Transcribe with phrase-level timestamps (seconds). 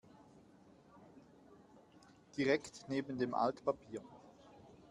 [2.35, 4.01] Direkt neben dem Altpapier.